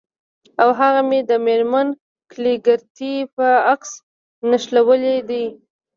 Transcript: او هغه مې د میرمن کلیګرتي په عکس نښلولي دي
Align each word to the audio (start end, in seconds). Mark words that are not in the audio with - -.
او 0.61 0.69
هغه 0.79 1.01
مې 1.09 1.19
د 1.29 1.31
میرمن 1.45 1.87
کلیګرتي 2.31 3.13
په 3.35 3.45
عکس 3.73 3.91
نښلولي 4.49 5.17
دي 5.29 5.45